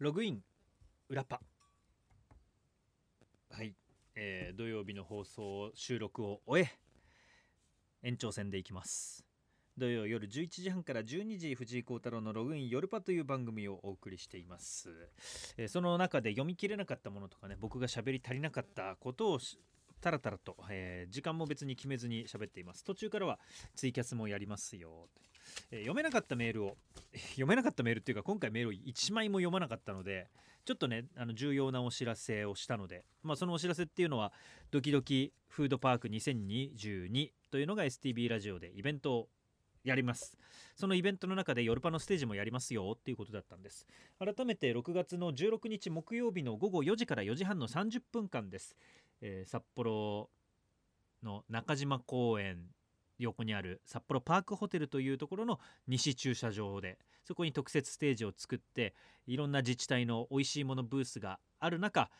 [0.00, 0.42] ログイン
[1.10, 1.42] 裏パ。
[3.50, 3.74] はい、
[4.14, 6.70] えー土曜日の放送収録を終え
[8.02, 9.26] 延長戦でいきます。
[9.76, 14.88] 土曜夜11時半から12時藤井幸太郎のログイン夜パという番組をお送りしています、
[15.58, 19.58] えーその中で読み切れなかったものとかね僕が喋り足りなかったことをし
[20.00, 22.84] タラタラと、えー時間も別に決めずに喋っています。
[22.84, 23.38] 途中からは
[23.76, 25.10] ツイキャスもやりますよ、
[25.70, 26.76] え読めなかったメールを
[27.30, 30.28] 読めなかったメールっていうか今回メールを1枚も読まなかったので
[30.64, 34.32] ちょっとねあの重要なお知らせをしたので、まあ、そのお知らせっていうのは
[34.70, 39.28] ドキドキフードパーク2022というのが STB ラジオでイベントを
[39.82, 40.36] やります。
[40.76, 43.86] そのイベントの中でヨルパのステージもやりますよっていうことだったんです。
[44.18, 48.76] 改めて6月の16日木曜日の午後4時から4時半の30分間です、
[49.22, 50.30] えー札幌
[51.22, 52.58] の中島公園
[53.24, 58.94] 横にある札幌パークホテルというところの西駐車場でそこに特設ステージを作って
[59.26, 62.10] いろんな自治体の美味しいものブースがある中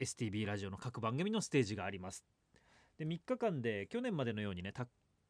[0.00, 2.24] STB ラジオの各番組のステージがあります。
[2.98, 4.86] で3日間で去年までのようにねた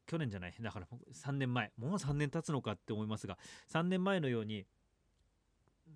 [0.07, 3.37] 去年じゃないだから3年前もう3年経つのかって思いますが
[3.71, 4.65] 3年前のように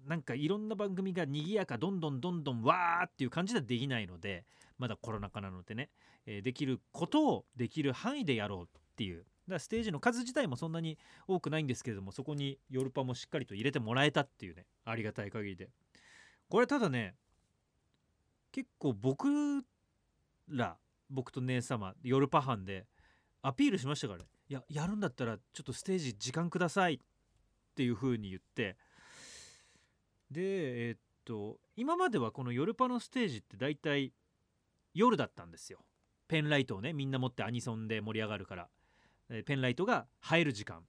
[0.08, 4.46] なんかいろんな番組が賑やかどんどんどんどんわーっていう感じではできないので
[4.78, 5.90] まだコロナ禍なのでね、
[6.26, 8.80] えーできることをできる範囲でやろう。
[8.96, 9.18] っていう。
[9.18, 15.70] だからステージの数自体もそんなに多くないんですけれどもそこにヨルパもしっかりと入れてもらえたっていうねありがたい限りで。
[16.50, 17.14] これただね
[18.54, 19.28] 結構僕
[20.48, 20.78] ら
[21.10, 22.86] 僕と姉様ヨルパ班で
[23.42, 24.26] アピールしましたからね。
[24.48, 26.94] いややるんだったらちょっとステージ時間ください。
[26.94, 26.98] っ
[27.76, 28.78] ていう風に言って。
[30.32, 34.14] でえーっと今まではこのヨルパのステージって大体
[34.94, 35.80] 夜だったんですよ。
[36.28, 38.70] ペンライトをねみんな持ってアニソンで盛り上がるから、
[39.30, 40.84] えペンライトが入る時間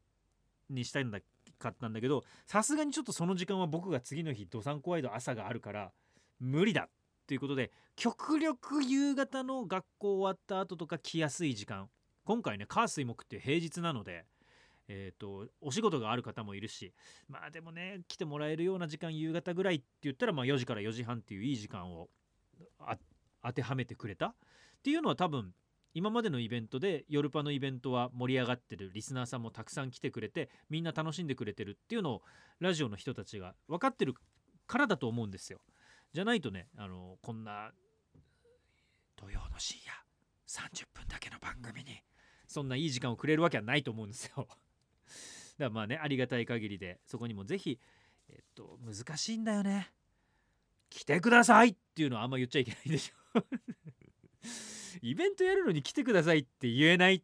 [0.70, 1.20] にしたいんだ
[1.58, 5.92] かったんだけどさすがにちょっとその時間は僕が次の日ドサンコワイド朝があるから
[6.38, 6.88] 無理だっ
[7.26, 11.88] ていうことで極力夕方の学校終わった後とか来やすい時間。
[12.24, 14.24] 今回ね火水木って平日なので
[14.88, 16.92] えー、とお仕事がある方もいるし
[17.28, 22.08] まあでもね来てもらえるような時間夕方ぐらいって言ったらまあ4時から4時半っていういい時間を
[23.42, 24.34] 当てはめてくれたっ
[24.82, 25.52] ていうのは多分
[25.96, 32.22] 今までのイベントでヨルパのイベントは盛り上がってるリスナーさんもたくさん来てくれてみんな楽しんでくれてるっていうのを
[32.60, 34.12] ラジオの人たちが分かってる
[34.66, 35.58] からだと思うんですよ。
[36.12, 37.70] じゃないとねあのこんな
[39.16, 39.92] 土曜の深夜
[40.46, 42.02] 30分だけの番組に
[42.46, 44.34] そんないい時間をくれるわけはないと思うんですよ。
[44.36, 44.56] だか
[45.60, 47.80] らまあねありがたい限りでそこにもぜひ
[48.28, 49.90] えっと難しいんだよね。
[50.90, 53.46] 来てくださいっていうのはあんま言っちゃいけないでしょ。
[55.02, 57.22] イベントやるのに来てくださいって言えないっ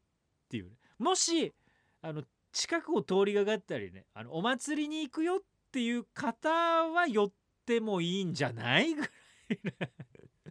[0.49, 1.53] ていうもし
[2.01, 2.23] あの
[2.53, 5.39] 近くを通りがかったりねあのお祭りに行くよっ
[5.73, 7.33] ていう方は寄っ
[7.67, 9.09] てもいいんじゃないぐら
[9.51, 9.87] いな。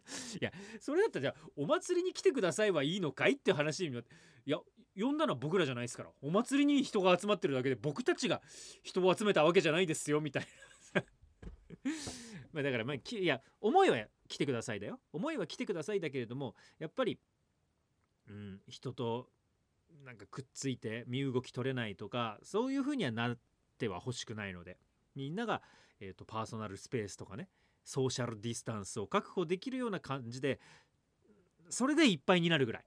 [0.42, 4.10] いやそれだったらじゃあお祭りに来てくださいはいいのかいって話になって
[4.46, 4.58] いや
[5.00, 6.10] 呼んだのは僕らじゃないですから。
[6.22, 8.42] お祭りに人が集まってるだけで僕たちが
[8.84, 10.50] 人を集めたわけじゃないですよみたいな。
[12.54, 13.98] まあだからまあきいや思いは
[14.28, 15.00] 来てくださいだよ。
[15.14, 17.20] 思いは来てくださいだけれどもやっぱり、
[18.30, 19.30] うん、人と
[20.06, 23.38] なんかくっついて身動き取れないとかそういうふうにはなっ
[23.78, 24.78] ては欲しくないので
[25.16, 25.62] みんなが、
[26.00, 27.50] えー、とパーソナルスペースとかね
[27.84, 30.60] ソーシャルディスタンスを確保できるような感じで
[31.70, 32.86] それでいっぱいになるぐらい。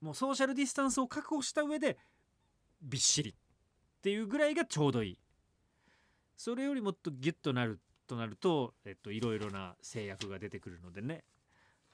[0.00, 1.96] もうソーシャルディスタンスを確保した上で
[2.82, 3.34] びっしりっ
[4.02, 5.18] ていうぐらいがちょうどいい。
[6.36, 11.24] それよりもっとギュッとなるとなると、えっと、いろいろな制約が出てくるのでね。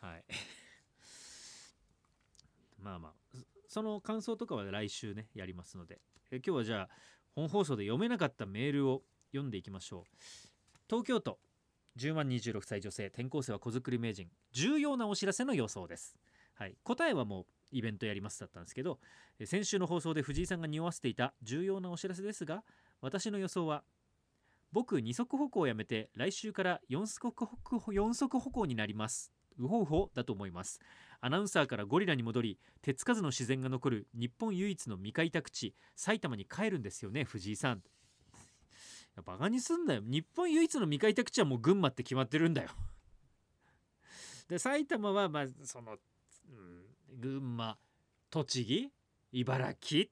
[0.01, 0.25] はい。
[2.79, 3.15] まあまあ。
[3.67, 6.01] そその感想とかは来週ねやりますので。
[6.31, 6.89] え今日はじゃあ
[7.35, 9.03] 本放送で読めなかったメールを
[9.33, 10.05] 読んでいきましょう。
[10.89, 11.39] 東京都
[11.97, 14.31] 10万26歳女性転校生は子作り名人。
[14.53, 16.17] 重要なお知らせの予想です、
[16.55, 18.99] はい、答えはもうイベントやりますだったんですけど
[19.39, 22.63] え先週の放送で藤井さんが匂わせていた重要なお知らせですが
[23.01, 23.83] 私の予想は
[24.73, 29.33] 僕二足歩行をやめて来週から四足歩行四足歩行になります。
[29.59, 30.81] ウホウホだと思います。
[31.21, 37.83] アナウンサーからゴリラに戻り手つかずの自然が残る日本唯一の未開拓地埼玉に帰るんですよね藤井さん。
[39.17, 40.03] やバカにすんだよ。
[40.05, 42.71] 日本唯一の未開拓地はもう群馬って決まってるんだよ。
[44.49, 45.97] で埼玉はまあその、う
[47.17, 47.77] ん、群馬
[48.31, 48.93] 栃木
[49.33, 50.07] 茨城っ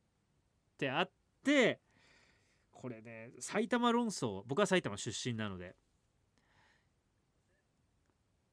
[0.78, 1.10] てあっ
[1.44, 1.80] て
[2.80, 5.76] これね埼玉論争僕は埼玉出身なので。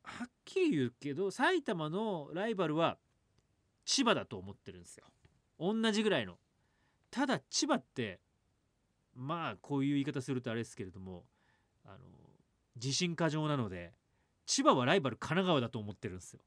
[0.03, 2.97] はっきり言うけど埼玉のライバルは
[3.83, 5.05] 千葉だと思ってるんですよ。
[5.59, 6.37] 同じぐらいの。
[7.11, 8.21] ただ千葉って
[9.13, 11.25] まあこういう言い方するとあれですけれども
[11.85, 11.97] あの
[12.75, 13.93] 自信過剰なので
[14.45, 16.39] 千葉はライバル神奈川だと思ってるんですよ。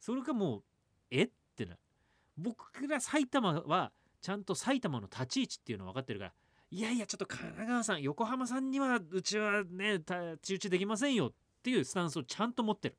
[0.00, 0.64] それかもう
[1.10, 1.24] え？
[1.24, 1.76] ってな
[2.36, 6.32] 僕ら埼玉はちゃんと埼玉の立ち位置っていうの分かってるから
[6.70, 11.32] いやいやちょっと神奈川さん横浜さんにはうちはね太刀打ちできませんよっ
[11.62, 12.96] ていうスタンスをちゃんと持ってる。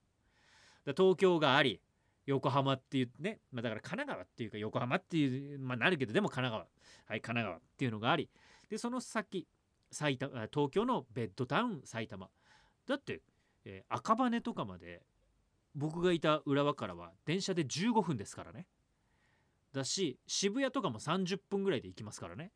[0.85, 1.81] だ東京があり
[2.25, 6.63] 横浜っていうね、まあ、だから神奈川っていうか横浜っていうまあなるけどでも神奈川。
[7.07, 8.29] はい神奈川っていうのがあり。
[8.69, 9.47] でその先
[9.91, 12.29] 埼玉東京のベッドタウン埼玉。
[12.87, 13.21] だって、
[13.65, 15.01] えー、赤羽とかまで
[15.75, 18.67] 僕がいた浦和からは電車で15分ですからね。
[19.73, 22.51] だし渋谷とかも30分ぐらいで行きますからね。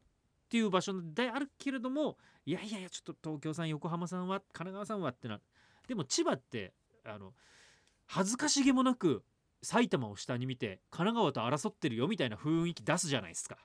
[0.49, 5.39] っていう場所であるけれどもいやいやいやちょっと東京さん横浜さんは神奈川さんはってな
[5.87, 6.73] でも千葉って
[7.05, 7.33] あの
[8.07, 9.23] 恥ずかしげもなく
[9.61, 13.57] 埼玉を下に見て神奈川と争ってるよみたいな雰囲気出すじゃないですか。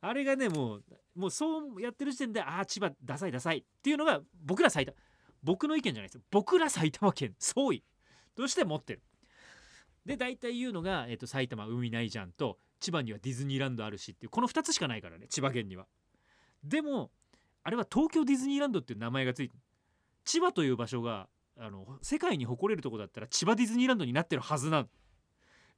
[0.00, 0.84] あれがねもう
[1.14, 4.96] もうそうやってる時点でああ千葉ダサいダサいっていうのが僕ら埼玉
[5.42, 7.84] 僕の意見じゃないですよ僕ら埼玉県総意
[8.34, 9.02] として持ってる。
[10.06, 15.86] で大体言うのが、えーと、埼玉海ないじゃんと千葉にはディズニーランドあるしっていうこの2つしかないからね千葉県には。
[16.64, 17.10] でも
[17.62, 19.56] あれは東京ディズニーランドっていう名前がついて
[20.24, 24.86] 千葉という場所があの世界に誇れるとこだったら千葉ディズニーランドになってるはずな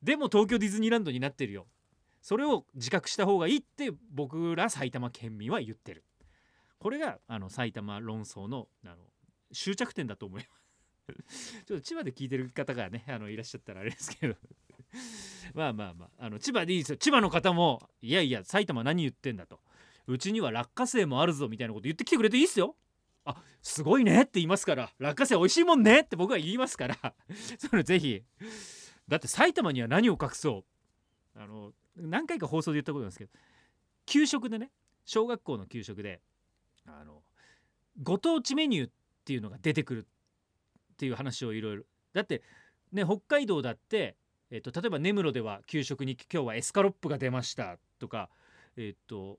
[0.03, 1.67] でも東京ディズニーランドになってるよ。
[2.21, 6.05] それを自覚した方がいいって僕ら埼玉県民は言ってる。
[6.79, 8.97] これがあの埼玉論争のあの
[9.53, 11.65] 終着点だと思います。
[11.65, 14.37] ちょっと千葉で聞いてる方がねあのいらっしゃったらあれですけど。
[15.55, 19.61] まあまあまああの千葉でいいですよ千葉の方もいやいや埼玉何言ってんだと。
[20.07, 22.77] うちには落花生もあるぞみたいなこと言ってきてくれていいっすよ。
[23.25, 27.15] あすごいねって言いますから落花生美味しいもんねって僕は言いますから。
[27.59, 28.23] それぜひ。
[29.09, 30.65] だって埼玉には何を隠そ
[31.35, 31.39] う。
[31.39, 33.31] あの何回か放送で言ったことなんですけど
[34.07, 34.71] 給食でね
[35.05, 36.21] 小学校の給食で
[36.87, 37.23] あの
[38.03, 38.93] ご当地メニューっ
[39.25, 40.07] ていうのが出てくる
[40.95, 41.85] っていう話をいろいろ。
[42.13, 42.43] だって
[42.93, 44.17] ね北海道だって、
[44.51, 48.29] えっと、例えば根室では給食に今日はエスカロップが出ましたとか
[48.77, 49.39] えっと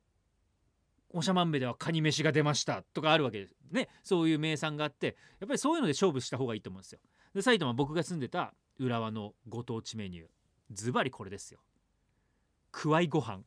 [1.13, 3.87] 長万部ではカニ飯が出ましたとかあるわけですね。
[4.03, 6.99] そういう名産があってやっぱりそういうので勝負した方がいいと思うんですよ。
[7.33, 10.25] で埼玉僕が住んでた浦和のご当地メニュー
[10.71, 11.59] ズバリこれですよ。
[12.71, 13.39] くわいご飯。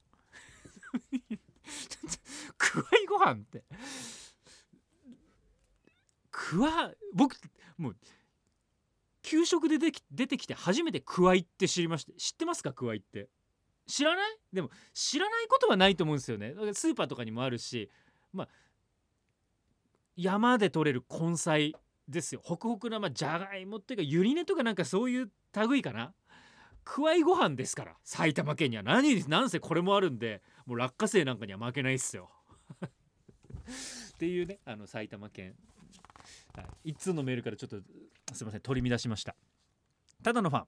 [2.56, 3.64] くわいご飯って。
[6.31, 7.37] くわ僕
[7.76, 7.96] もう
[9.28, 12.72] 給食で出てきて初めてくわいって知りました知ってますか？
[12.72, 13.28] くわいって。
[13.86, 14.38] 知らない？
[14.54, 16.54] でも知らないことはないと思うんですよね。
[16.72, 17.90] スーパーとかにもあるし
[18.32, 18.48] まあ
[20.16, 21.75] 山で採れる根菜
[22.08, 22.40] ですよ。
[22.42, 25.30] ホクホクなまあじゃがいもっていうかゆり根とかなんかそういう
[25.69, 26.14] 類かな。
[26.84, 28.82] くわいご飯ですから埼玉県には。
[28.82, 32.30] 何なんせこれもあるんでもう落花生なんかには負けないっすよ。
[32.80, 35.54] っていうねあの埼玉県。
[36.84, 37.76] 一通のメールからちょっと
[38.32, 39.34] すいません取り乱しました。
[40.22, 40.66] ただのファン。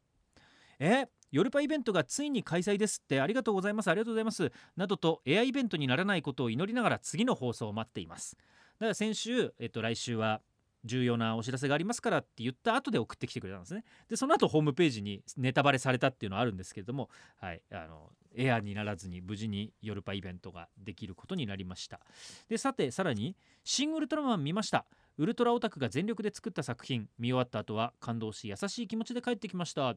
[0.81, 3.21] え夜パイベントがついに開催ですって。
[3.21, 4.51] ありがとうございますありがとうございます。
[4.77, 8.37] などとエアイベントにならないことを祈りながら次の放送を待っています。
[8.79, 10.41] だから先週、えっと、来週は
[10.85, 13.85] 重要なお知らせがありますからって言った後で送ってきてくれたんですね。
[14.09, 22.01] でその後ホームページにネタバレされたっていうのはあるんですけれどもはいあのエアにならずに無事に夜パイベントができることになりました。
[22.49, 24.87] でさてさらに「シン・ウルトラマン」見ました。
[25.19, 27.09] ウルトラオタクが全力で作った作品。
[27.19, 29.97] 見終わった後は感動し優しい気持ちで帰ってきました。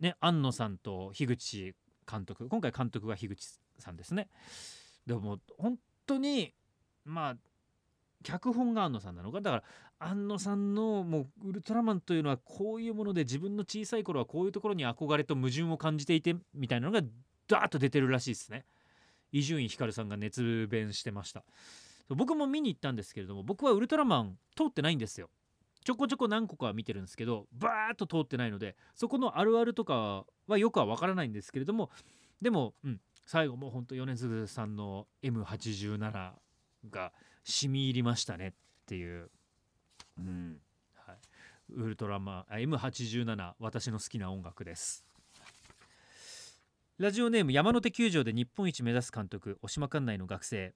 [0.00, 1.74] ね庵野さんと樋口
[2.10, 2.48] 監督。
[2.48, 4.28] 今回監督が樋口さんですね。
[5.06, 6.54] でも本当に
[7.04, 7.36] まあ
[8.22, 9.40] 脚本が庵野さんなのか。
[9.40, 9.64] だから
[9.98, 17.06] 庵野さんのもうウルトラマンというのはこういうもので自分の小さい頃はこういうところに憧れと矛盾を感じていてみたいなのが
[17.48, 18.64] ダーッと出てるらしいですね。
[19.32, 21.44] 伊集院光さんが熱弁してました。
[22.08, 25.30] 僕も見に行ったんですけれども僕はウルトラマン通ってないんですよ。
[25.84, 31.90] ちょこちょこ何個かは見てるんですけどバーッと通ってないのでそこのあるあるとかはよくは分からないんですけれども
[32.40, 36.32] でも、うん、最後もうほんと米津さんの M87
[36.90, 37.12] が
[37.44, 38.52] 染み入りましたねっ
[38.86, 39.30] ていう、
[40.18, 40.56] うん
[40.94, 41.16] はい、
[41.74, 45.04] ウルトラマン M87 私の好きな音楽です。
[46.98, 50.74] ラジオネーム山手球場で日本一目指す監督渡島管内の学生。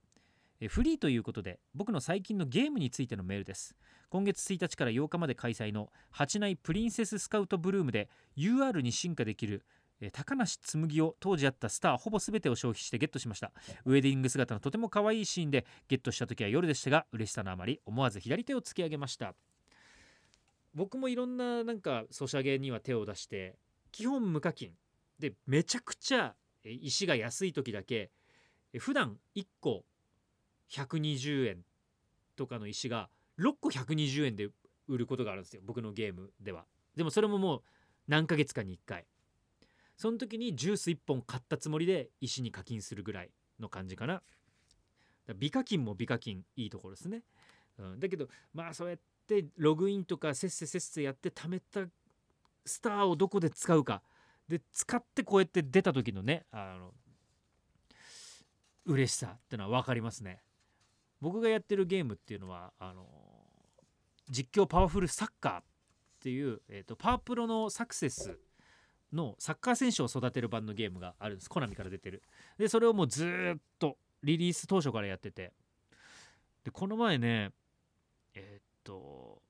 [0.69, 3.77] フリーということで僕の最近のゲームについてのメールです。
[4.09, 9.63] 今月1日から8日まで開催の八内プリンセススカウトブルームで UR に進化できる
[10.11, 13.53] 高梨紬を当時あったスターほぼ全てを消費してゲットしました。
[13.85, 19.35] ウェディング姿のとても可愛いシーンでゲットした時は夜でしたが嬉しさのあまり思わず左手を突き上げました。
[20.75, 23.59] 僕もいろんななんかソシャゲには手を出して
[23.93, 24.73] 基本無課金。
[25.19, 28.11] でめちゃくちゃ石が安い時だけ
[28.79, 29.85] 普段1個
[30.71, 31.65] 120円
[32.37, 33.09] とかの石が
[33.39, 34.49] 6個120円で
[34.89, 36.65] 売ることがあるんですよ僕のゲームでは。
[36.97, 37.63] でもそれももう
[38.09, 39.07] 何ヶ月かに1回。
[39.97, 44.23] その時にジュース1本買ったつもりで石に課金するぐらいの感じかな。
[45.35, 47.23] 美課金も美課金いいところですね、
[47.79, 51.81] うん、だけどまあそうやってログインとかせっせせっせやって貯めた
[52.65, 54.03] スターをどこで使うか
[54.49, 56.93] で使ってこうやって出た時のねあの
[58.85, 60.41] 嬉しさってのは分かりますね。
[61.21, 63.07] 僕がやってるゲームっていうのはあの
[64.31, 65.63] 実況パワフルサッカーっ
[66.21, 68.39] ていう、えーと、パワプロのサクセス
[69.13, 71.51] のサッカー選手を育てる版のゲームがあるんです。
[71.51, 72.23] コナミから出てる。
[72.59, 75.53] でそれをもうずっとリリース当初からやってて。
[76.65, 77.53] でこの前ね
[78.35, 79.41] えー、っと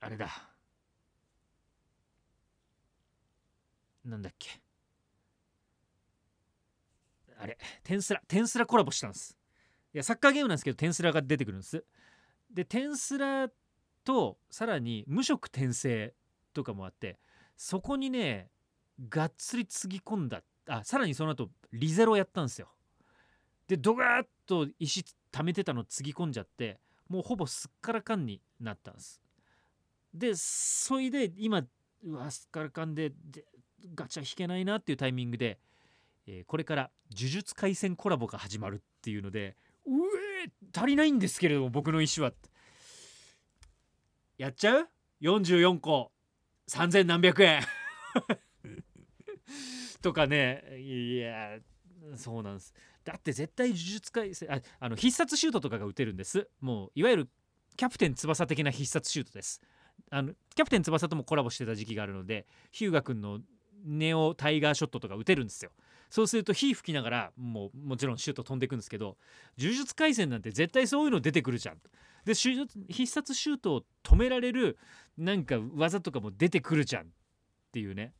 [0.00, 0.28] あれだ。
[4.08, 4.60] なんだっけ？
[7.40, 9.36] あれテンスラテンスラコラボしたんです。
[9.94, 11.84] いやサッカーゲームなんですけどテンスラが出てくるんです。
[12.52, 13.48] でテンスラ
[14.04, 16.14] とさらに無色転生
[16.52, 17.18] とかもあって
[17.56, 18.50] そこにね
[19.08, 20.42] がっつりつぎ込んだ。
[20.66, 22.68] あさらにその後リゼロやったんですよ。
[23.68, 29.20] でドガーッと石溜めてたのつぎ込んじゃってもうほぼすっからかんになったんです。
[30.12, 31.62] でそれで今
[32.02, 33.44] うわすっからかんでで
[33.94, 35.58] ガチャ引けないなっていうタイミングで、
[36.26, 39.56] えー、これから呪術廻戦コラボが始まるっていうので
[39.86, 39.90] う
[40.44, 42.32] え足りないんですけれども僕の石は。
[44.36, 44.88] やっちゃう
[45.22, 46.12] ?44 個
[46.68, 47.62] 3000何百円。
[50.02, 50.78] とかね。
[50.78, 51.58] いや
[52.16, 52.74] そうなんです。
[53.04, 56.48] だって絶対呪術廻戦ああの必殺シュートとかが打てるんです。
[56.60, 57.30] もういわゆる
[57.76, 59.62] キャプテン翼的な必殺シュートです。
[60.10, 63.40] あのキャプテン翼ともコラボしてた時期があるのでヒューガ君の
[63.84, 65.70] ネオタイガーショットとか打てるんですよ。
[66.10, 69.18] そうすると火吹きながらもうもちろんシュート飛んでいくんですけど
[69.58, 71.78] 呪術廻戦なんて絶対そういうの出てくるじゃん。
[72.24, 74.78] で必殺シュートを止められる
[75.16, 77.06] なんか技とかも出てくるじゃんっ
[77.72, 78.14] ていうね。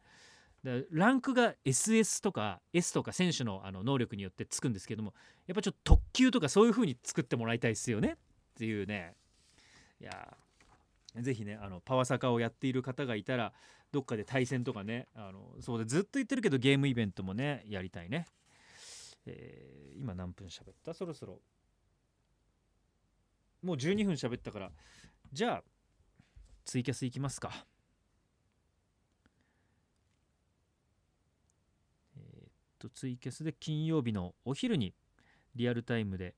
[0.91, 5.15] ランクが SS とか S とか選手のあの能力によってつくんですけども
[5.47, 8.17] やっぱちょっと特急とかそういう風に作ってもらいたいですよねっ
[8.55, 9.15] ていうね。
[10.01, 10.37] いや
[11.17, 13.53] ぜひねあのパワサカをやっている方がいたら
[13.91, 18.27] どっかで対戦とかねあのそうでずっと言ってるけどゲームイベントもねやりたいね、
[19.25, 20.93] えー、今何分喋った？
[20.93, 21.41] そろそろ。
[23.63, 24.71] もう12分喋ったから。
[25.33, 25.65] じゃあ
[26.65, 27.67] ツイキャスいきますか。
[32.17, 34.95] えー、っとツイキャスで金曜日のお昼に
[35.55, 36.37] リアルタイムで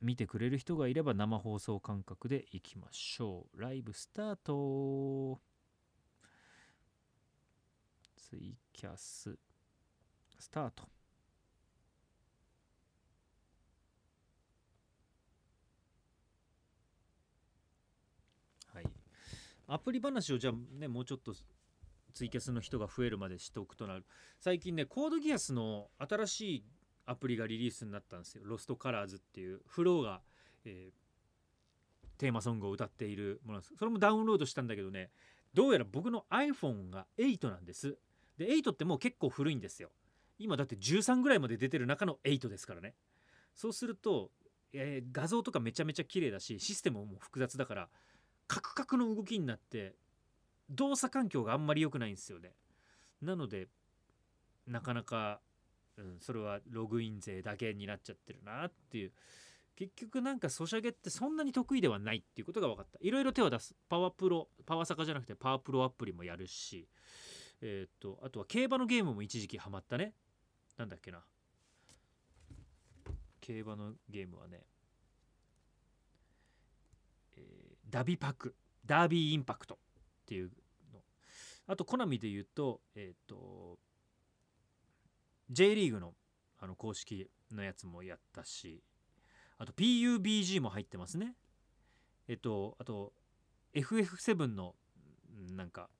[0.00, 3.60] 見てくれる人がいれば生放送感覚でいきましょう。
[3.60, 5.49] ライブスタート。
[8.30, 9.36] ツイキャス。
[10.38, 10.84] スタート。
[18.72, 18.84] はい。
[19.66, 21.34] アプリ話をじゃあねもうちょっと
[22.14, 24.04] ツイキャスの人が増えるまでしておくとなる。
[24.38, 26.64] 最近ねコードギアスの新しい
[27.06, 28.42] アプリがリリースになったんですよ。
[28.44, 30.20] ロストカラーズっていう FLOW が、
[30.64, 33.74] えー、テーマソングを歌っているものです。
[33.76, 35.10] それもダウンロードしたんだけどね
[35.52, 37.98] どうやら僕の iPhone が8なんです。
[38.40, 39.90] で8ってもう結構古いんですよ。
[40.38, 42.94] 今だって13ぐらいまで出てる中の8ですからね。
[43.54, 44.30] そうすると、
[44.72, 47.88] えー、画像とかめちゃめちゃ綺麗だしシステムも複雑だから
[48.46, 49.94] カクカクの動きになって
[50.70, 52.54] 動作環境があんまり良くないんですよね。
[53.20, 53.68] なので
[54.66, 55.40] なかなか
[55.98, 59.12] うん、それはログイン税だけになっちゃってるなっていう。
[59.76, 62.98] 結局なんかソシャゲってそんなに得意ではないっていうことが分かった。
[63.00, 63.74] いろいろ手を出す。
[63.88, 66.88] パワープロパワーサカじゃなくてパワープロアプリもやるし
[67.62, 70.14] えっ、とあとは競馬のゲームも一時期ハマったね。
[70.76, 71.22] なんだっけな。
[73.40, 74.64] 競馬のゲームはね、
[77.36, 78.54] えー、ダビパク。
[78.84, 79.78] ダービーインパクトっ
[80.26, 80.50] ていう
[80.92, 81.00] の。
[81.66, 83.78] あとコナミで言うとえっ、と
[85.50, 86.14] J リーグの
[86.58, 88.82] あの公式のやつもやったし。
[89.60, 91.34] あと PUBG も入ってますね。
[92.28, 93.12] えっとあと
[93.74, 94.74] FF7 の
[95.54, 95.90] なんか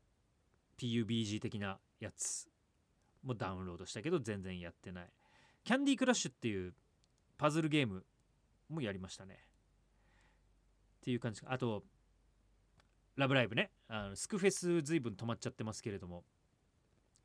[0.81, 2.49] PUBG 的なやつ
[3.23, 5.11] もダウンロードしたけど全然やってない。
[5.65, 6.73] キャンディークラッシュっていう
[7.37, 8.05] パズルゲーム
[8.71, 9.39] もやりましたね。
[11.01, 11.85] っていう感じあと
[13.17, 13.71] ラブライブね。
[13.89, 16.25] あのスクフェス随分止まっちゃってますけれども。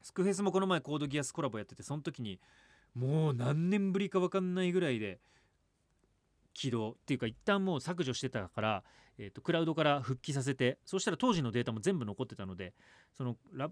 [0.02, 2.40] スクフェスもこの前コードギアスコラボやっててその時に
[2.94, 5.20] もう何年ぶりか分かんないぐらいで
[6.56, 8.84] 起動っていうか一旦もう削除してたから、
[9.20, 12.74] えーと、クラウドから復帰させてそしたら当時のデータも全部残ってたので
[13.16, 13.70] そのラ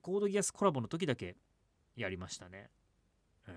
[0.00, 1.36] コードギアスコラボの時だけ
[1.96, 2.70] やりましたね。
[3.46, 3.54] うん、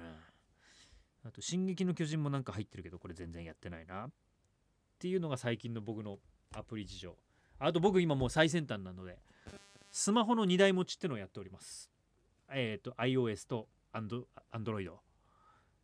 [1.25, 4.07] あと「進撃の巨人」もなんか入ってるけどこれ全然やってないな。
[4.07, 4.09] っ
[4.99, 6.19] ていうのが最近の僕の
[6.53, 7.17] アプリ事情
[7.59, 9.19] あと僕今もう最先端なので
[9.91, 11.89] スマホの2台持ちってのをやっております
[12.49, 14.91] えっ、と iOS と Android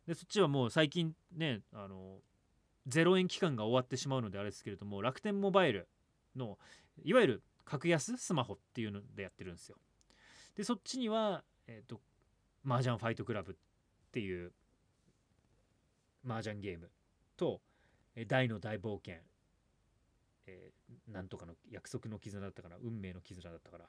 [0.06, 2.20] でそっちはもう最近ねあの
[2.88, 5.88] 0円期間が終わってしまうのであれですけれども楽天モバイル
[6.36, 6.58] の
[7.04, 9.76] いわゆる格安スマホっていうのでやってるんですよ。
[10.56, 12.00] でそっちにはえっ、と
[12.66, 13.54] 麻雀ファイトクラブっ
[14.10, 14.52] ていう
[16.26, 16.90] 麻雀ゲーム
[17.36, 17.60] と
[18.26, 19.16] 「大の大冒険」
[20.46, 23.88] えー、なんとかの約束の絆だったかな運命の絆だったから、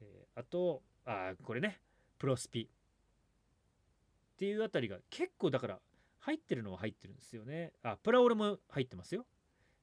[0.00, 1.80] えー、あとあこれね
[2.18, 5.80] プロスピっていうあたりが結構だから
[6.20, 7.72] 入ってるのは入ってるんですよね。
[7.82, 9.26] あプラオレも入ってますよ。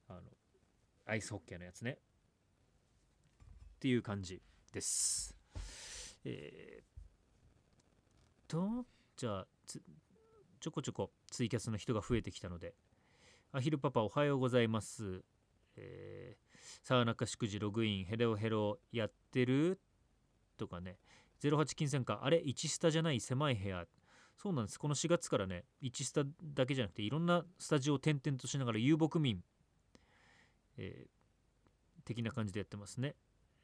[0.08, 0.20] あの
[1.04, 1.98] アイスホッケーのやつね。
[3.76, 5.36] っていう感じです。
[6.24, 9.46] えー、とじゃあ
[10.60, 12.74] ちょこちょこツイキャスの人が増えてきたので。
[13.52, 15.24] アヒルパパおはようございます。
[15.76, 19.80] えー、沢中祝辞ログインヘロヘロやってる？
[20.58, 20.98] とかね。
[21.42, 22.20] 08金銭か。
[22.22, 23.20] あれ1スタじゃない？
[23.20, 23.86] 狭い部屋。
[24.36, 24.78] そうなんです。
[24.78, 26.22] この4月からね1スタ
[26.54, 29.42] だけじゃなくていろんなスタジオを転々としながら遊牧民、
[30.76, 33.16] えー、的な感じでやってますね、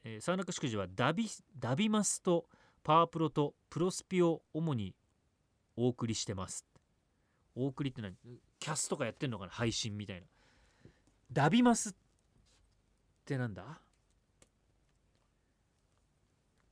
[0.03, 2.47] えー、沢中祝辞はダビダビマスと
[2.83, 4.95] パワープロとプロスピを主に
[5.75, 6.65] お送りしてます。
[7.55, 8.15] お送りって何？
[8.59, 9.51] キャスとかやってんのかな？
[9.51, 10.27] 配信みたいな。
[11.31, 11.93] ダビマスっ
[13.25, 13.79] てなんだ？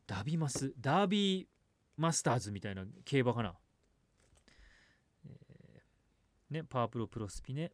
[0.07, 0.73] ダビマス？
[0.79, 1.47] ダービー
[1.97, 3.53] マスターズみたいな競馬かな、
[6.51, 7.71] ねパワープロプロスピね。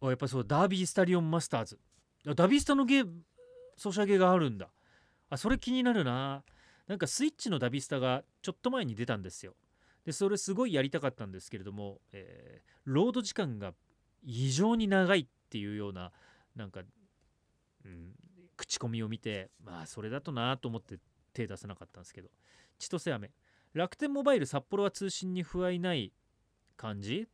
[0.00, 1.78] あやっぱそうダービースタリオンマスターズ。
[2.36, 3.22] ダビスタのゲーム
[3.76, 4.68] ソシャゲがあるんだ。
[5.30, 6.44] あそれ気になるな。
[6.88, 9.54] なんかスイッチのダビスタがちょっと前に出たんですよ。
[10.04, 13.72] でそれすごいやりたかったんですけれども、えー、ロード時間が
[14.24, 16.10] 異常に長いっていうような
[16.56, 16.80] なんか、
[17.84, 18.12] うん、
[18.56, 20.98] 口コミを見てまあそれだとなと思って
[21.32, 22.28] 手出せなかったんですけど。
[22.78, 23.30] 千歳飴。
[23.74, 26.12] 楽天モバイル札幌は通信に不安ない
[26.76, 27.28] 感じ？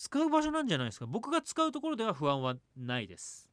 [0.00, 1.04] 使う場所なんじゃないですか。
[1.04, 3.50] 僕が使うところでは不安はないです。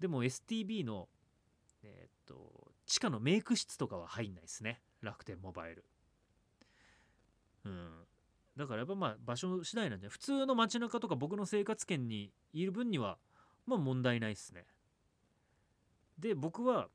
[0.00, 1.06] でも STB の
[1.82, 4.80] え、っと地下のメイク室とかは入んないですね。
[5.02, 5.84] 楽天モバイル。
[7.66, 7.90] うん。
[8.56, 13.18] だからやっぱまあ場所次第なんで普通の街中とか僕の生活圏にいる分には
[13.66, 14.64] まあ問題ないっすね。
[16.18, 16.88] で僕は、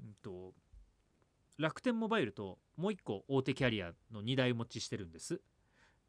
[0.00, 0.52] うんと、
[1.58, 5.40] 楽天モバイルともう一個大手キャリアの2台持ちしてるんです。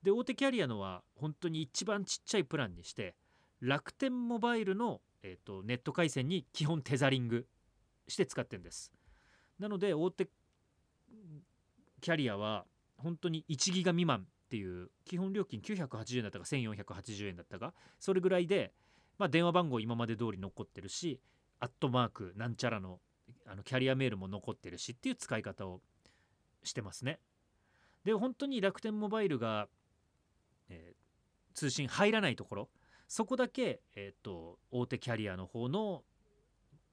[0.07, 3.13] で大手キャリアのは本当に一番ちっちゃいプランにして
[3.59, 7.45] 楽天モバイルの、えーとネット回線に基本テザリング
[8.07, 8.93] して使ってるんです
[9.59, 10.29] なので大手
[11.99, 12.63] キャリアは
[12.95, 18.71] 本当に1ギガ未満っていう基本料金980円だったか1480円だったかそれぐらいで、
[19.17, 21.19] まあ、電話番号今まで通り残ってるし
[21.59, 23.01] アットマークなんちゃらの
[23.45, 25.81] あのキャリアメールも残ってるしっていう使い方を
[26.63, 27.19] してますね。
[28.05, 29.67] で本当に楽天モバイルが、
[31.57, 32.69] 通信入らないところ。
[33.07, 36.03] そこだけ、えーと大手キャリアの方の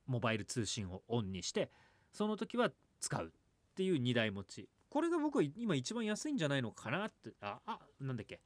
[0.07, 1.70] モバイル通信をオンにして
[2.12, 3.31] その時は使うっ
[3.74, 4.68] ていう2台持ち。
[4.88, 7.35] これが僕は今一番安いんじゃないのかなって。
[7.42, 8.40] ああなんだっけ。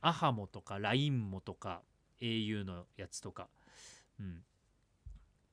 [0.00, 1.82] アハモとか LINE もとか
[2.20, 3.50] au のやつとか。
[4.18, 4.42] うん。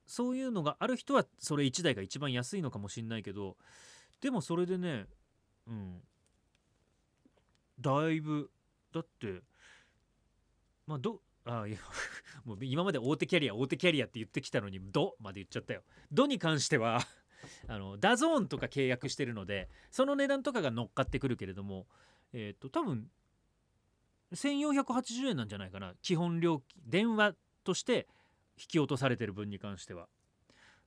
[0.07, 3.57] そういうのがある人はそれ1台が一番安いのかもしんないけど
[4.21, 5.07] でもそれでね
[5.67, 6.01] うん。
[7.81, 8.49] だいぶ
[8.93, 9.41] だって
[10.87, 11.77] まあどあいや
[12.43, 15.83] もう今まで大手キャリア大手キャリアって言ってきたのに「ド」まで言っちゃったよ。
[16.11, 17.01] ドに関しては
[17.67, 21.87] あの DAZN とか契約してるのでその値段とかが乗っかってくるけれども
[22.33, 23.09] えっ、ー、と多分
[24.33, 25.93] 1480円なんじゃないかな。
[26.01, 28.07] 基本料金電話として
[28.57, 30.07] 引き落とされてる分に関しては。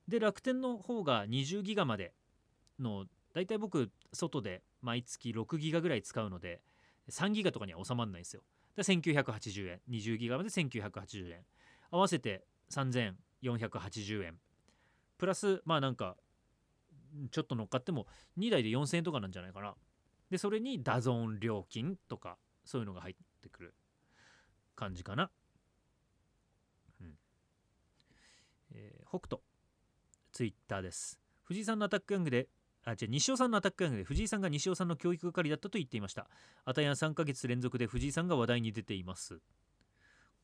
[0.07, 2.13] で楽天の方が20ギガまで
[2.79, 6.61] のだいたい僕外で毎月6ギガぐらい使うので
[7.09, 8.43] 3ギガとかには収まらないんですよ。
[8.79, 9.81] で1980円。
[9.89, 11.45] 20ギガまで1980円。
[11.91, 14.39] 合わせて3480円。
[15.17, 16.15] プラスまあなんか
[17.31, 19.75] ちょっと乗っかっても2台で4000円とかなんじゃないかな。
[20.29, 23.73] でそれに DAZN 料金とかそういうのが入ってくる
[24.75, 25.31] 感じかな。
[27.01, 27.13] うん。
[28.71, 29.41] えー、北斗。
[30.31, 31.19] ツイッターです。
[31.43, 32.47] 藤井さんのアタックヤングで
[32.89, 36.27] あ違う西尾さんのアタックヤングで藤井さんが西尾さんの教育係だったと言っていました。
[36.65, 39.39] あたやん3ヶ月連続で藤井さんが話題に出ています。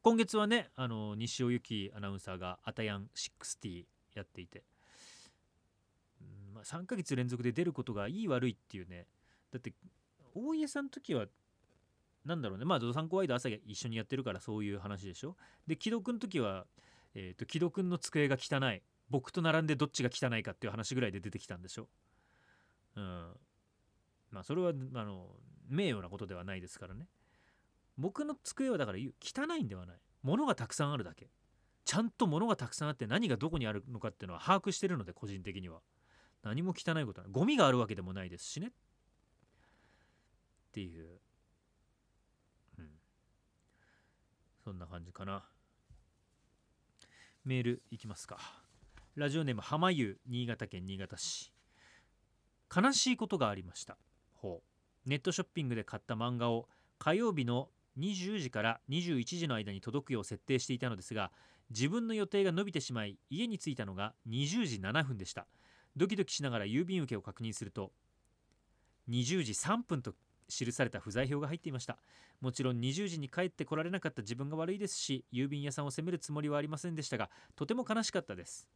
[0.01, 4.63] 今月はねあの西尾由紀アナウンサーがあたやん60やっていて。
[6.53, 9.07] まあ、3ヶ月連続で出ることがいい悪いっていうね。
[9.51, 9.73] だって
[10.33, 11.25] 大家さんの時は
[12.23, 12.65] なんだろうね。
[12.65, 15.35] まあドサンコワイド朝一緒にやってるからそういう話でしょ。
[15.67, 16.65] で木戸くんの時は
[17.13, 18.81] えっ、と木戸くんの机が汚い。
[19.09, 21.87] 僕と並んでどっちが汚いかっていう話ぐらいで出てきたんでしょ。
[22.95, 23.33] うん。
[24.31, 25.27] まあそれはあの
[25.67, 27.07] 名誉なことではないですからね。
[27.97, 29.97] 僕の机はだから汚いんではない。
[30.21, 31.29] 物がたくさんあるだけ。
[31.85, 35.81] ちゃんと物がたくさんあって何がどこにあるのかっていうのは把握してるので個人的には。
[36.43, 37.31] 何も汚いことない。
[37.31, 38.67] ゴミがあるわけでもないですしね。
[38.67, 38.71] っ
[40.71, 41.19] ていう。
[42.77, 42.89] うん。
[44.63, 45.43] そんな感じかな。
[47.43, 48.39] メールいきますか。
[49.15, 51.54] ラジオネーム浜湯新潟県新潟市。
[52.73, 53.97] 悲しいことがありました。
[54.33, 54.61] ほ
[55.05, 55.09] う。
[55.09, 61.31] ネットショッピングで買った漫画を火曜日の20時から21時の間に届くよう設定していたのですが
[61.69, 65.47] 自分の予定が伸びてしまい家に着いたのが20時7分でした。
[65.95, 67.91] ドキドキしながら郵便受けを確認すると
[69.09, 70.13] 20時3分と
[70.47, 71.97] 記された不在票が入っていました。
[72.41, 78.67] もちろん20時に帰ってこられなかった自分が悪いですし郵便屋さんを責めるつもりはありませんでしたがとても悲しかったです。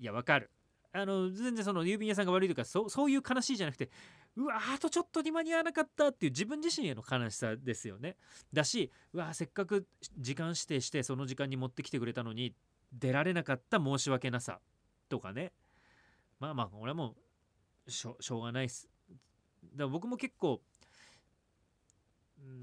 [0.00, 0.50] いやわかる。
[0.94, 3.90] あの全然その郵便屋さんが悪いとかそうそういう悲しいじゃなくて
[4.36, 8.16] うわあとちょっとに間に合わなかったっていう自分自身への悲しさですよね。
[8.52, 9.86] だしうわせっかく
[10.18, 12.54] 時間指定してその時間に持ってきてくれたのに
[12.92, 14.60] 出られなかった申し訳なさ
[15.08, 15.52] とかね。
[16.38, 17.14] まあまあ俺はも
[17.86, 18.88] うしょうがないっす。
[19.12, 20.60] だから僕も結構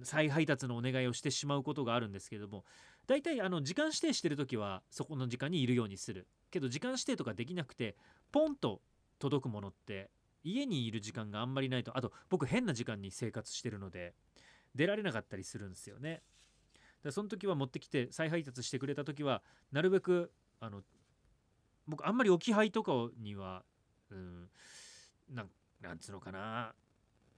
[0.03, 2.65] 再配達のお願いをしてしまうことがあるんですけども
[3.07, 6.27] 大体あの時間指定してる時はそこの時間にいるようにする。
[6.51, 7.95] けど時間指定とかできなくて
[8.31, 8.81] ポンと
[9.19, 10.09] 届くものって
[10.43, 14.13] 家にいる時間があんまりないとあと僕変な時間に生活してるので
[14.75, 16.21] 出られなかったりするんですよね。
[17.03, 20.81] だその時は持ってきて再配達してくれた時はなるべくあの
[21.87, 23.63] 僕あんまり置き配とかには
[24.09, 24.49] うん
[25.33, 26.73] なんつうのかな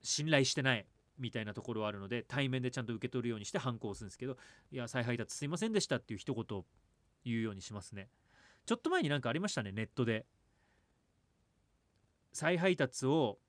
[0.02, 0.86] 信頼してない
[1.20, 4.38] みたいなところはあるので対面でちゃんと受け取るようにして反抗するんですけど
[4.72, 6.66] いや再配達すいませんでしたっていう一言を
[7.24, 8.10] 言うようにしますね。
[8.66, 10.26] ちょっと前になんかありましたねネットで。
[12.34, 13.40] 再配達を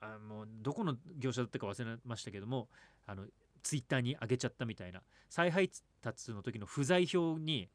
[0.00, 2.68] あもうどこの業者だったか忘れましたけども
[3.06, 3.24] あの
[3.62, 5.02] ツイッターに上げちゃったみたいな。
[5.28, 5.70] 再配
[6.02, 7.68] 達の時の不在表に、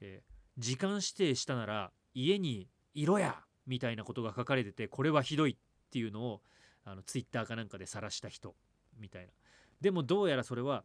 [0.00, 5.56] えー、時間指定したなら家にいろやみたいなことが書かれててこれはひどいっ
[5.90, 6.40] ていうのを
[6.84, 8.54] あのツイッターかなんかで晒した人
[8.98, 9.32] みたいな。
[9.80, 10.84] でもどうやらそれは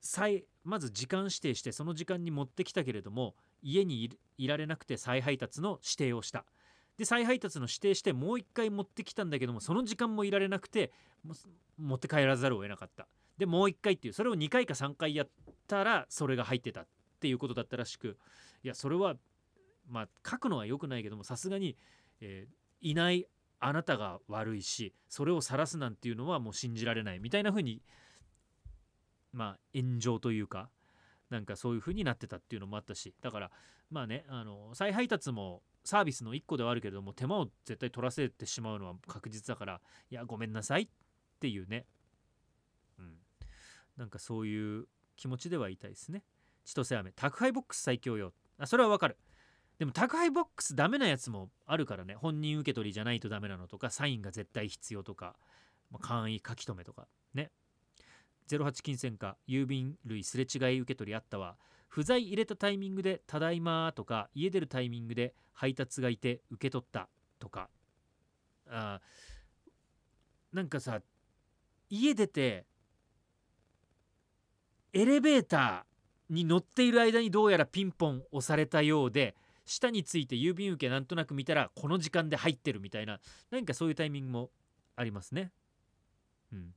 [0.00, 6.44] 再まず時間指定してその時間に持ってきたけれども家にいられなくて再配達の指定をした。
[6.98, 10.92] で再配達の指定してもう一回持ってきたんだけどもその時間もいられなくて
[11.78, 13.08] 持って帰らざるを得なかった。
[13.38, 15.28] でもう一回っていうそれを2回か3回やっ
[15.66, 16.86] たらそれが入ってたっ
[17.18, 18.18] ていうことだったらしく
[18.62, 19.16] いやそれは
[19.88, 21.76] まあ書くのは良くないけどもさすがに、
[22.20, 23.26] えー、いない
[23.58, 27.80] あなたが悪いしそれを晒すなんていうのはもう信じられないみたいな風に
[29.32, 30.68] まあ炎上というか
[31.30, 33.50] なんかそういう風になってたっていうのもあったしだから
[33.90, 40.88] まあねあの再配達もサービスの1個ではあるけれども手間を絶対取らせてしまうのは確実だからいやごめんなさいっ
[41.40, 41.86] ていうね。
[42.98, 43.18] うん。
[43.96, 46.22] なんかそういう気持ちでは言いたいですね。
[46.64, 47.12] 千歳飴。
[47.12, 48.32] 宅配ボックス最強よ。
[48.58, 49.16] あそれはわかる。
[49.78, 52.14] でも宅配ボックスダメなやつもあるからね。
[52.14, 55.34] 本人受け取りじゃないとダメなのとかサインが絶対必要とか、
[55.90, 57.50] まあ、簡易書き留めとかね。
[58.48, 59.36] 08金銭か。
[59.48, 61.56] 郵便類すれ違い受け取りあったわ。
[61.92, 67.68] 不在入れたタイミングで「ただいま」とか家出るタイミングで配達がいて受け取ったとか
[68.66, 69.02] あ
[70.54, 71.02] なんかさ
[71.90, 72.66] 家出て
[74.94, 84.50] エレベーターに乗っている間にどうやらピンポン押されたようで下について郵便受けなんとなく見たらこの時間で入ってるみたいな何かそういうタイミングも
[84.96, 85.52] ありますね。
[86.52, 86.74] うん。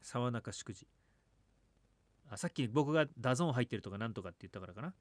[0.00, 0.86] 沢中祝辞
[2.30, 4.94] あさっき僕が DAZN 入ってるとかなんとかって言ったからかな。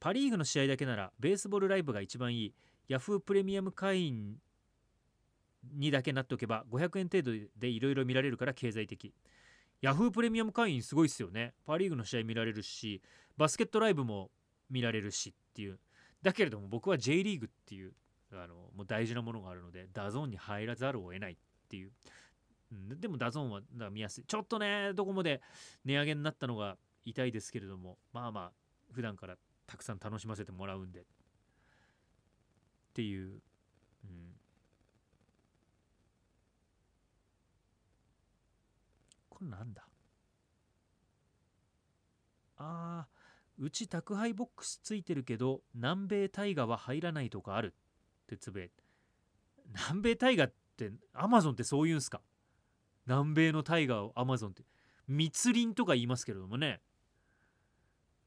[0.00, 2.54] パ・リーグの試合だけならベースボールライブが一番いい。
[2.88, 4.36] ヤフープレミアム会員
[5.74, 9.14] にだけなっておけば500円程度でいろいろ見られるから経済的。
[9.80, 11.54] ヤフープレミアム会員すごいっすよね。
[11.64, 13.00] パ・リーグの試合見られるし
[13.36, 14.30] バスケットライブも
[14.70, 15.78] 見られるしっていう。
[16.22, 17.92] だけれども僕は J リーグっていう
[18.32, 21.36] あのもう大事なものがあるので DAZN に入らざるを得ないっ
[21.68, 21.92] ていう、
[22.70, 24.24] でもダゾーンは見やすい。
[24.24, 25.40] ちょっとねどこまで
[25.84, 28.52] 値上げになったのが痛いですけれどもまあまあ
[28.92, 31.00] 普段からたくさん楽しませてもらうんで。
[31.00, 31.04] っ
[32.96, 34.34] ていう、うん、
[39.28, 39.86] これなんだ？
[42.56, 47.74] あーうち宅配ボックスついてるけど南米大河は入らないとかある
[48.24, 48.70] ってつぶえ
[49.88, 52.22] 南米大河ってアマゾンってそういうんすか？
[53.06, 54.64] 南米のタイガーをアマゾンって
[55.08, 56.80] 密林とか言いますけれどもね。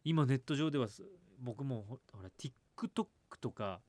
[0.06, 0.88] 今ネット上では
[1.40, 3.08] 僕もほら TikTok
[3.42, 3.82] とか、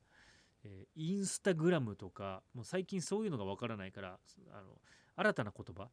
[0.63, 4.19] えー、インスタグラムとかもう最近そういうのがわからないから
[4.51, 4.77] あの
[5.15, 5.89] 新たな言葉。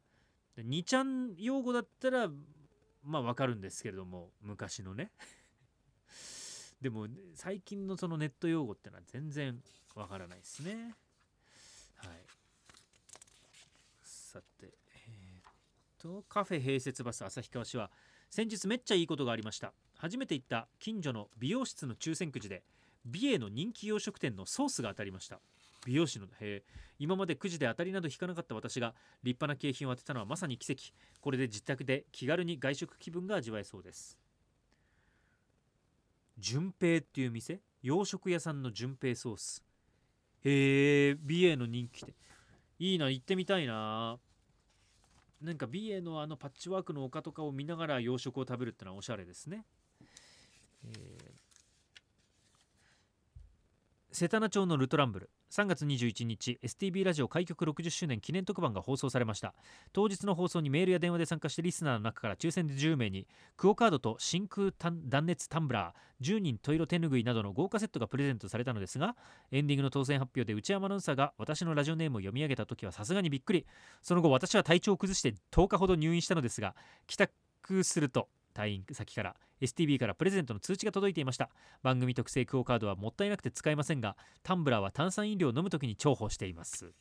[0.57, 2.29] 2ちゃん用語だったら
[3.03, 5.11] まあわかるんですけれども昔のね。
[6.81, 9.61] でも最近のそのネット用語ってのは全然
[9.95, 10.95] わからないですね。
[11.95, 12.25] はい。
[14.01, 14.78] さて、
[15.99, 17.91] とカフェ併設バス旭川市は
[18.29, 19.73] 先日めっちゃいいことがありました。
[19.97, 22.63] 初めて行った近所の美容室の抽選くじで
[23.05, 25.39] 美瑛の人気洋食店のソースが当たりました。
[25.85, 26.63] 美容師のへ
[26.99, 30.93] 今までくじで当たりなど引かなかった私が立派な景品を当てたのはまさに奇跡。
[31.21, 34.17] これで自宅で気軽に外食気分が味わえそうです。
[36.37, 37.59] 純平っていう店？
[37.81, 39.63] 洋食屋さんの純平ソース。
[40.43, 42.13] へえ美瑛の人気店。
[42.77, 44.19] いいな行ってみたいな。
[45.41, 49.65] なんか美瑛のあのパッチワークの丘とかを見ながら洋食を食べるってのはおしゃれですね、
[50.83, 50.91] えー、
[54.11, 55.29] 瀬田名町のルトランブル。
[55.49, 59.55] 3月21日 STB ラジオ開局60周年記念特番が放送されました。
[59.93, 69.15] 当日の放送にメールや電話で参加してリスナーの中から抽選で10名にクオカードと真空断熱タンブラー10人トイロ手ぬぐいなどの豪華セットがプレゼントされたのですが
[69.51, 73.65] エンディングの当選発表で内山アナウンサーが私のラジオネームを読み上げた時はさすがにびっくり。
[74.03, 76.75] その後私は体調を崩して10日ほど入院したのですが
[77.07, 81.49] 帰宅すると退院先から STB からプレゼントの通知が届いていました。
[81.83, 86.93] 番組特製クオカードはもったいなくて使えませんがタンブラーは炭酸飲料を飲む時に重宝しています。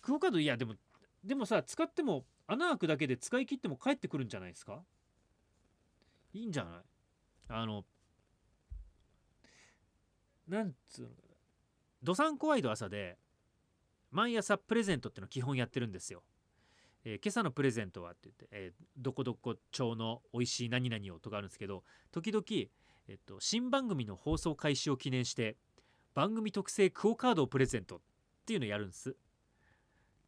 [0.00, 0.74] クオカードいやでも
[1.24, 4.82] でもさ使っても穴開くだけで使い切っても帰ってくるんじゃないですか？
[6.32, 6.72] いいんじゃない？
[7.48, 7.84] あの
[10.48, 11.10] なんつうの
[12.02, 13.16] どさんこワイド朝で
[14.10, 16.24] 毎朝プレゼントっての基本やってるんですよ。
[17.04, 22.44] えー、今朝のプレゼントはって言って、えー、どこどこ町の美味しい何々をとかあるんですけど時々、
[23.08, 25.56] えっと、新番組の放送開始を記念して
[26.14, 28.00] 番組特製クオカードをプレゼントっ
[28.46, 29.16] ていうのをやるんです。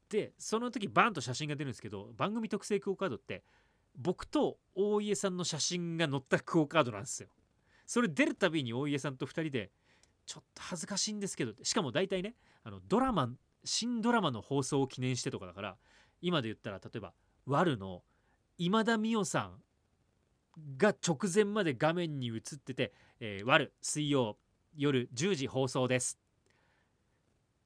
[0.08, 3.42] でその時バンと写真が出るんですけど番組特製クオカードって
[3.96, 7.28] 僕と大家さんの写真が載ったクオカードなんですよ。
[7.87, 9.70] それ出るたびに大家さんと2人で
[10.26, 13.30] ちょっと恥ずかしいんですけどしかも大体ねあのドラマ
[13.64, 15.76] 新ドラマの放送を記念してとかだから
[16.24, 17.12] 今で言ったら例えば
[17.44, 18.02] ワルの
[18.56, 19.60] 今田美桜さん
[20.78, 24.38] が直前まで画面に映ってて「えー、ワル水曜
[24.74, 26.18] 夜10時放送です」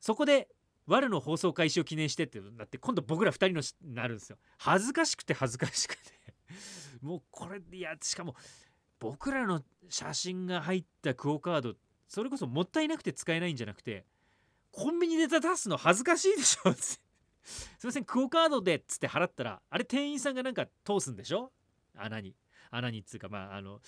[0.00, 0.48] そこで
[0.86, 4.38] ワルの放送開始を記念してってなって今度僕ら2人のなるんですよ。
[4.56, 6.00] 恥ずかしくて恥ずかしくて。
[7.00, 8.34] もうこれいやしかも
[8.98, 11.74] 僕らの写真が入ったクオ・カード
[12.08, 14.04] それこそもったいなくて使えないんじゃなくて
[14.72, 16.74] コンビニで出すの恥ずかしいでしょ。
[17.48, 21.50] すいませんクオカードでっつって払ったらあれ店員さんがなんか通すんでしょ？
[21.96, 22.34] 穴に。
[22.70, 23.80] 穴にっつうかまああの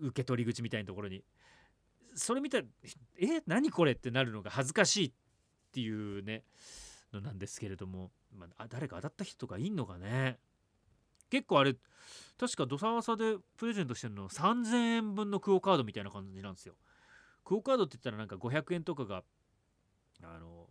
[0.00, 1.24] 受け取り口みたいなところに。
[2.14, 2.64] それ見たら
[3.18, 5.12] え何これってなるのが恥ずかしいっ
[5.72, 6.44] ていうね
[7.12, 10.38] のなんですけれども、まあ、誰か当たった人とかいんのかね。
[11.30, 11.74] 結構あれ
[12.38, 16.74] 確かドサワサでプレゼントしてるの3000円分のクオカードみたいな感じなんですよ。
[17.44, 19.22] クオカードって言ったらなんか500円とかが
[20.22, 20.61] あの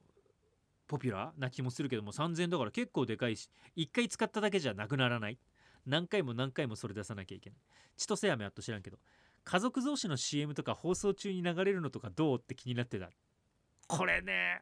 [0.91, 5.39] ポピュラーな気もするけども3000円だから結構でかいし1回使っただけじゃなくならない。
[5.86, 7.60] 何回も何回もそれ出さなきゃいけない。
[7.95, 8.97] 千歳飴あっと知らんけど
[9.45, 13.10] 家族同士の CM とか放送中に流れるのとかどうって気になってた。
[13.88, 14.62] これね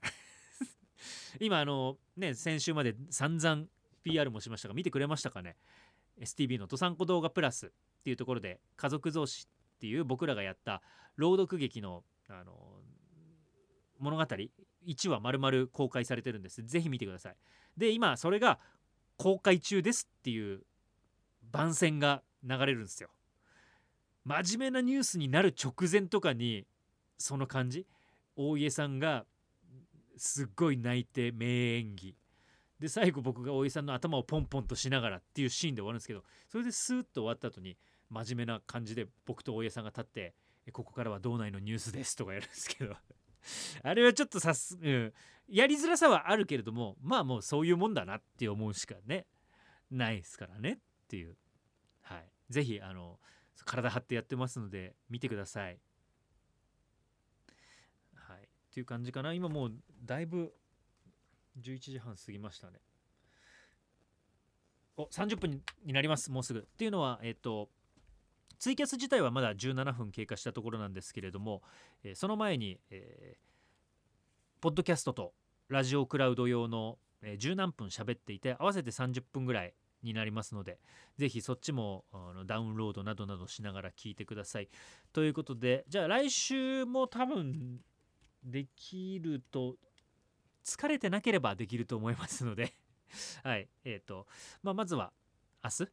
[1.42, 3.66] 今あのね先週まで散々
[4.04, 5.58] PR もしましたが見てくれましたかね。
[6.20, 7.70] STB の「どさんこ動画プラス」っ
[8.04, 10.84] ていうところで家族同士っていう僕らがやった
[11.16, 12.84] 朗読劇のあの
[13.98, 14.26] 物語
[14.88, 16.64] 1話丸々公開されてるんです。
[16.64, 17.36] ぜひ見てください。
[17.78, 18.60] で今それが
[19.18, 20.62] 公開中ですっていう
[21.52, 23.10] 番宣が流れるんですよ。
[24.26, 26.66] 真面目なニュースになる直前とかに
[27.18, 27.86] その感じ？
[28.36, 29.26] 大家さんが
[30.18, 32.16] すっごい泣いて名演技。
[32.80, 37.76] で最後僕が大家さんの頭をポンポンとしながらっていうシーンで終わるんですけどそれでスーッと終わった後に
[38.10, 40.34] 真面目な感じで僕と大家さんが立って
[40.72, 42.96] 「ここからは道内のニュースです」とかやるんですけど。
[43.84, 45.14] あれはちょっとさす、うん、
[45.48, 49.28] やりづらさはあるけれどもまあもうそういうもんだなって思うしかね
[49.92, 51.36] ないですからねっていう。
[52.02, 52.32] はい。
[52.50, 53.20] 是非あの
[53.66, 55.80] 体張ってやってますので見てください。
[58.16, 58.38] はい。
[58.38, 59.34] っていう感じかな。
[59.34, 59.74] 今もう
[60.04, 60.54] だいぶ
[61.60, 62.80] 11時半過ぎましたね。
[64.98, 66.32] お30分になります。
[66.32, 66.60] もうすぐ。
[66.60, 67.70] っていうのはえっ、と
[68.60, 71.64] ツイキャス自体はまだ17分経過したところなんですけれども、
[72.04, 75.34] えー、その前に、えー、ポッドキャストと
[75.70, 80.80] ラジオクラウド用のえー十何分喋っていて合わせて30分ぐらいになりますので
[81.18, 84.70] ぜひそっちもあのダウンロードなどなどしながら聞いてください。
[85.12, 87.82] ということでじゃあ来週も多分
[88.44, 89.76] できると
[90.64, 92.74] 疲れてなければできると思いますので
[93.44, 94.28] はいえっ、と、
[94.64, 95.12] まあ、まずは
[95.64, 95.92] 明日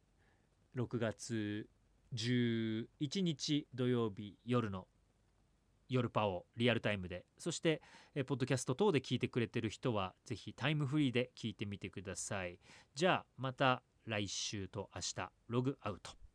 [0.75, 1.67] 6月
[2.13, 2.87] 11
[3.21, 4.87] 日土曜日夜の
[5.89, 7.25] 夜パオリアルタイムで。
[7.37, 7.81] そして
[8.15, 12.59] えポッドキャスト等で聞いてくれてる人はぜひタイムフリーで聞いてみてください。
[12.95, 16.26] じゃあまた来週と明日ログアウト。